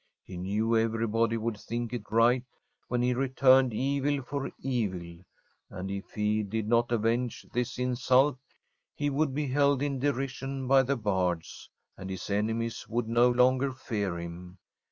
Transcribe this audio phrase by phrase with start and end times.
[0.23, 2.43] He knew everybody would think it ri^ht
[2.87, 5.19] when he returned evil for evil,
[5.69, 8.39] and if he did not avenge this insult,
[8.95, 11.69] he would be held in derision by the Bards,
[11.99, 14.57] and his enemies would no longer fear him.